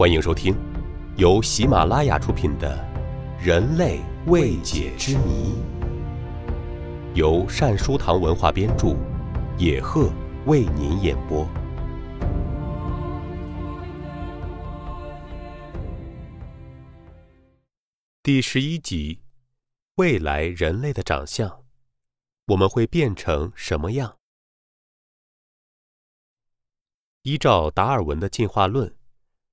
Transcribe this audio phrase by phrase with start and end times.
[0.00, 0.56] 欢迎收听
[1.18, 2.74] 由喜马拉雅出品的
[3.44, 5.52] 《人类未解之谜》，
[7.14, 8.96] 由善书堂文化编著，
[9.58, 10.10] 野鹤
[10.46, 11.46] 为您演播。
[18.22, 19.20] 第十一集：
[19.96, 21.62] 未来人类的长相，
[22.46, 24.16] 我们会变成什么样？
[27.20, 28.96] 依照达尔文的进化论，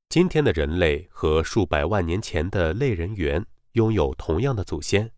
[0.10, 5.12] 今天的人类和数百万年前的类人猿拥有同样的祖先。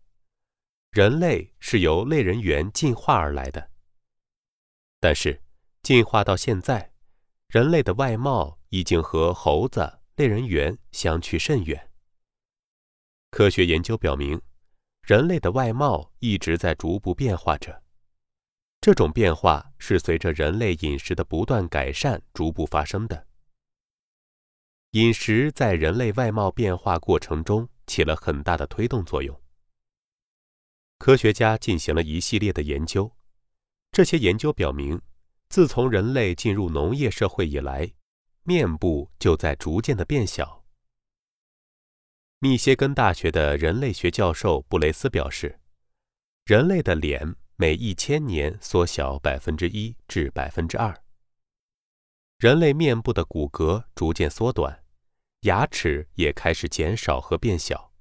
[0.90, 3.70] 人类是由类人猿进化而来的。
[4.98, 5.40] 但是，
[5.82, 6.92] 进化到现在，
[7.48, 11.90] 人类的外貌已经和猴子、类人猿相去甚远。
[13.30, 14.42] 科学研究表明，
[15.02, 17.84] 人类的外貌一直在逐步变化着。
[18.80, 23.28] 这种变化是随着人类饮食的不断改善逐步发生的。
[24.92, 29.40] 饮食在人类外貌变化过程中起了很大的推动作用。
[30.98, 33.10] 科学家进行了一系列的研究，
[33.92, 35.00] 这些研究表明，
[35.48, 37.92] 自从人类进入农业社会以来，
[38.42, 40.64] 面部就在逐渐的变小。
[42.38, 45.60] 密歇根大学的人类学教授布雷斯表示，
[46.44, 47.36] 人类的脸。
[47.56, 50.98] 每一千年缩小百分之一至百分之二。
[52.40, 54.82] 人类面部的骨骼逐渐缩短，
[55.40, 57.92] 牙齿也开始减少和变小。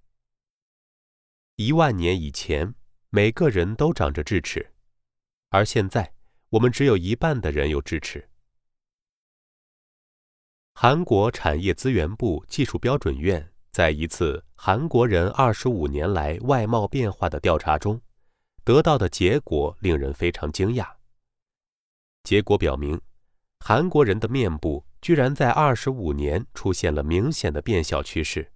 [1.58, 2.74] 一万年以前，
[3.10, 4.74] 每个人都长着智齿，
[5.50, 6.14] 而现在
[6.52, 8.30] 我们只有一半的人有智齿。
[10.74, 18.02] 韩国产业资源部技术标准院在一次韩国人二十五年来外貌变化的调查中。
[18.64, 20.90] 得到的结果令人非常惊讶。
[22.24, 23.02] 结果表明，
[23.60, 28.52] 韩国人的面部居然在二十五年出现了明显的变小趋势。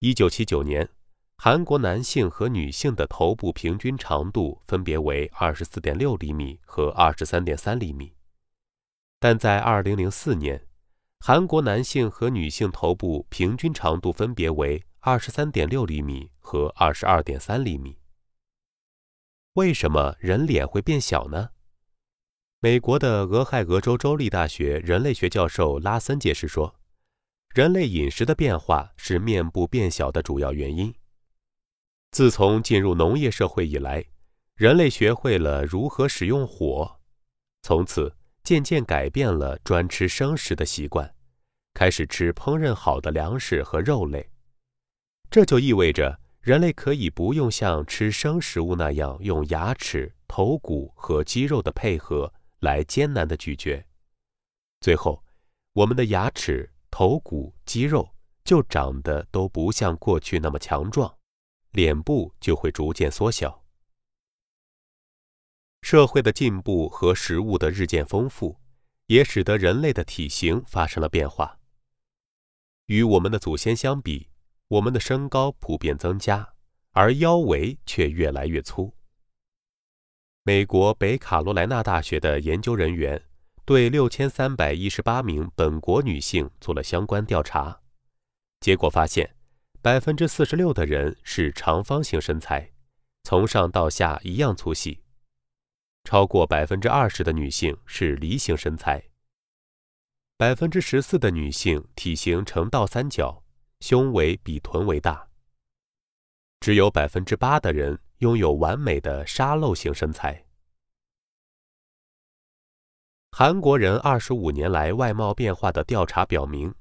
[0.00, 0.88] 一九七九年，
[1.36, 8.14] 韩国男性和女性的头部平均长度分别为二十四点六厘米和二十三点三厘米，
[9.18, 10.66] 但在二零零四年，
[11.18, 17.98] 韩国男性和女性头部平均长度分别为二十三点六厘米和二十二点三厘米。
[19.54, 21.50] 为什么人脸会变小呢？
[22.60, 26.74] 美国的俄亥俄州州立大学人类学教授拉森解释说，
[27.54, 30.92] 人类饮食的变化是面部变小的主要原因。
[32.10, 34.04] 自从进入农业社会以来，
[34.56, 36.98] 人类学会了如何使用火，
[37.62, 41.14] 从此渐渐改变了专吃生食的习惯，
[41.74, 44.28] 开始吃烹饪好的粮食和肉类。
[45.30, 46.18] 这就意味着。
[46.40, 53.84] 人类可以不用像吃生食物那样用牙齿、头骨和肌肉的配合来艰难的咀嚼，
[54.80, 55.24] 最后，
[55.72, 58.14] 我们的牙齿、头骨、肌肉
[58.44, 61.16] 就长得都不像过去那么强壮，
[61.70, 63.64] 脸部就会逐渐缩小。
[65.82, 68.58] 社会的进步和食物的日渐丰富，
[69.06, 71.60] 也使得人类的体型发生了变化。
[72.86, 74.28] 与我们的祖先相比。
[74.70, 76.52] 我们的身高普遍增加，
[76.90, 78.94] 而腰围却越来越粗。
[80.48, 83.22] 美国北卡罗来纳大学的研究人员
[83.66, 87.82] 对六千三百一十八名本国女性做了相关调查，
[88.58, 89.36] 结果发现，
[89.82, 92.72] 百分之四十六的人是长方形身材，
[93.24, 95.02] 从上到下一样粗细；
[96.04, 99.04] 超过百分之二十的女性是梨形身材，
[100.38, 103.44] 百分之十四的女性体型呈倒三角。
[103.80, 105.28] 胸围比臀围大，
[106.58, 110.44] 只有百分之八的人拥有完美的沙漏型身材。
[113.32, 116.74] 韩国人二十五年来外貌变化的调查表明，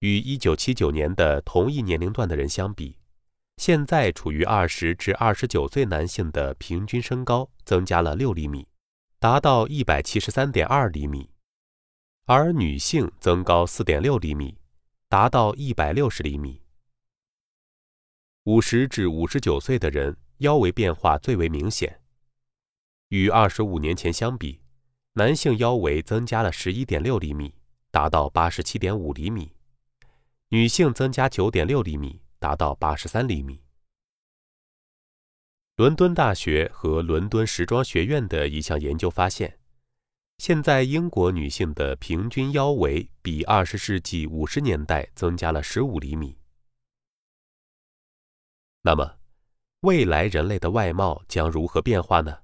[0.00, 2.98] 与一九七九年的同一年龄段的人相比，
[3.56, 8.66] 现在处于二十至二十九岁男性的平均身高增加了六厘米，
[9.18, 11.30] 达到一百七十三点二厘米，
[12.26, 14.58] 而女性增高四点六厘米。
[15.12, 16.62] 达到一百六十厘米。
[18.44, 22.00] 五十至五十九岁的人腰围变化最为明显。
[23.08, 24.60] 与二十五年前相比，
[25.14, 27.54] 男性腰围增加了十一点六厘米，
[27.90, 29.54] 达到八十七点五厘米；
[30.48, 33.62] 女性增加九点六厘米，达到八十三厘米。
[35.76, 39.58] 伦敦大学和伦敦时装学院的一项研究发现。
[40.38, 46.36] 现在，英国女性的平均腰围比二十世纪五十年代增加了十五厘米。
[48.80, 49.18] 那么，
[49.82, 52.42] 未来人类的外貌将如何变化呢？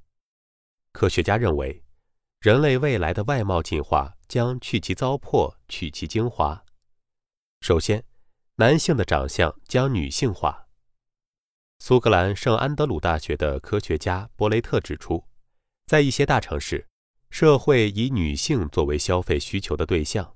[0.90, 1.84] 科学家认为，
[2.40, 6.64] 人类未来的外貌进化将去其糟粕，取其精华。
[7.60, 8.04] 首先，
[8.56, 10.66] 男性的长相将女性化。
[11.78, 15.24] 苏格兰圣安德鲁大学的科学家波雷特指出，
[15.86, 16.88] 在一些大城市，
[17.30, 20.34] 社会以女性作为消费需求的对象，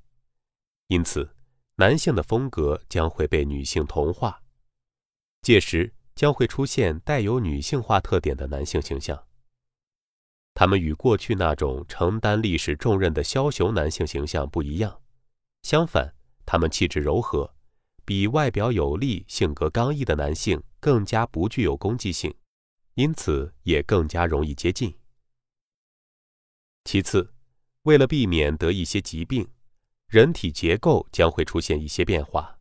[0.87, 1.35] 因此，
[1.75, 4.41] 男性的风格将会被女性同化，
[5.43, 9.25] 届时将会出现带有女性化特点的男性形象。
[10.55, 15.01] 他们与过去那种承担历史重任的枭雄男性形象不一样，
[15.63, 16.15] 相反，
[16.45, 17.55] 他们气质柔和，
[18.05, 22.35] 比外表有力、性格刚毅的男性更加不具有攻击性，
[22.95, 24.95] 因此也更加容易接近。
[26.85, 27.33] 其次，
[27.85, 29.49] 为了避免得一些疾病，
[30.09, 32.59] 人体结构将会出现一些变化。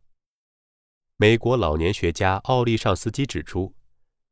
[1.22, 3.72] 美国老年学家奥利尚斯基指出。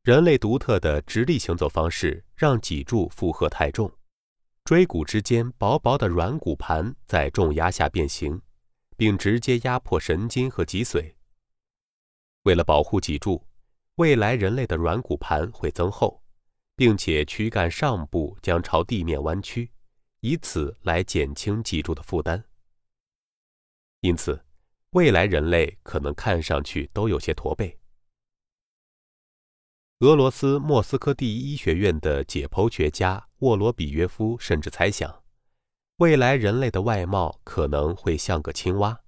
[0.02, 3.88] 人类独特的直立行走方式让脊柱负荷太重，
[4.64, 8.42] 椎骨之间薄薄的软骨盘在重压下变形，
[8.96, 11.14] 并直接压迫神经和脊髓。
[12.42, 13.46] 为了保护脊柱，
[13.94, 16.20] 未来人类的软骨盘会增厚，
[16.74, 19.70] 并且躯干上部将朝地面弯曲，
[20.22, 22.42] 以此来减轻脊柱的负担。
[24.00, 24.44] 因此，
[24.92, 27.78] 未来人类可能看上去都有些驼背。
[30.00, 35.22] 俄罗斯莫斯科第一医学院的解剖学家沃罗比约夫甚至猜想，
[35.98, 39.00] 未来人类的外貌可能会像个青蛙。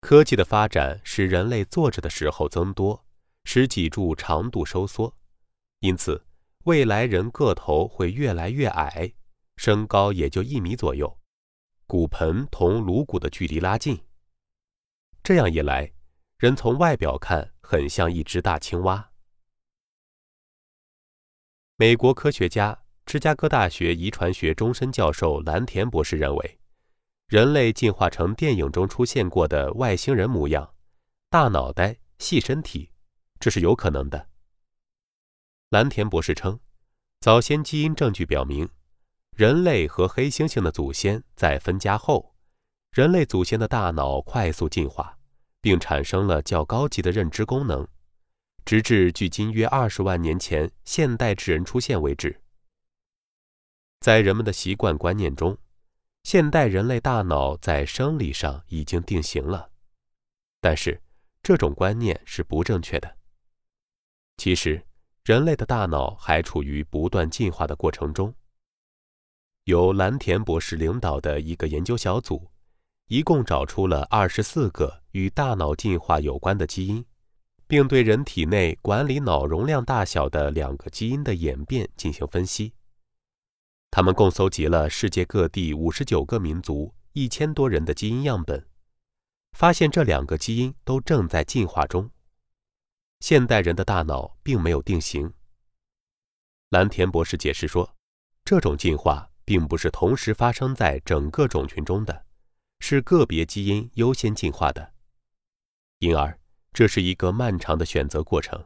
[0.00, 3.06] 科技的发展使人类坐着的时候增多，
[3.44, 5.16] 使脊柱长度收缩，
[5.80, 6.22] 因此
[6.64, 9.14] 未来人个头会越来越矮，
[9.56, 11.18] 身高也就一米左右，
[11.86, 13.98] 骨盆同颅骨的距离拉近。
[15.24, 15.90] 这样一来，
[16.36, 19.10] 人从外表看很像一只大青蛙。
[21.76, 26.58] 美国科学家、芝加哥大学遗传学终身教授蓝田博士认为，
[27.28, 30.74] 人类进化成电影中出现过的外星人模样，
[31.30, 32.92] 大脑袋、细身体，
[33.40, 34.28] 这是有可能的。
[35.70, 36.60] 蓝田博士称，
[37.20, 38.68] 早先基因证据表明，
[39.34, 42.33] 人类和黑猩猩的祖先在分家后，
[42.94, 45.18] 人类祖先的大脑快速进化，
[45.60, 47.84] 并产生了较高级的认知功能。
[48.64, 52.40] 直至距今约二十万年前现代智人出现为止，
[53.98, 55.58] 在人们的习惯观念中，
[56.22, 59.72] 现代人类大脑在生理上已经定型了。
[60.60, 61.02] 但是，
[61.42, 63.16] 这种观念是不正确的。
[64.36, 64.80] 其实，
[65.24, 68.32] 人类的大脑还处于不断进化的过程中。
[69.64, 72.48] 由蓝田博士领导的一个研究小组，
[73.06, 77.04] 一共找出了二十四个与大脑进化有关的基因。
[77.66, 82.74] 并对人体内管理脑容量大小的两个基因的演变进行分析。
[83.90, 88.68] 他们共搜集了世界各地五十九个民族一千多人的基因样本，
[89.52, 92.10] 发现这两个基因都正在进化中。
[93.20, 95.32] 现代人的大脑并没有定型。
[96.68, 97.96] 蓝田博士解释说，
[98.44, 102.26] 这种进化并不是同时发生在整个种群中的，
[102.86, 104.92] 是个别基因优先进化的，
[106.00, 106.38] 因而。
[106.70, 108.62] 这是一个漫长的选择过程。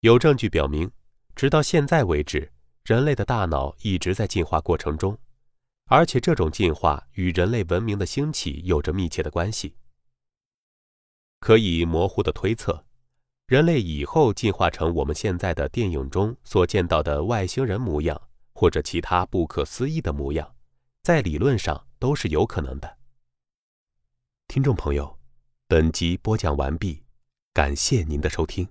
[0.00, 0.90] 有证据表明，
[1.34, 2.52] 直到现在为止，
[2.84, 5.18] 人类的大脑一直在进化过程中，
[5.86, 9.74] 而且这种进化与人类文明的兴起有着密切的关系。
[11.40, 12.84] 可以模糊的推测，
[13.46, 18.20] 人类以后进化成我们现在的电影中所见到的外星人模样，
[18.52, 20.54] 或者其他不可思议的模样，
[21.02, 22.98] 在理论上都是有可能的。
[24.46, 25.18] 听众朋友。
[25.70, 27.02] 本集播讲完毕，
[27.52, 28.66] 感谢您的收听。